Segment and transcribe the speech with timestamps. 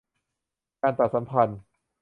[0.81, 1.59] การตัดสัมพันธ์